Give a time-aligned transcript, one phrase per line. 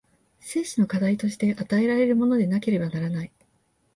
[0.39, 3.31] 生死の課題として与えられるものでなければならない。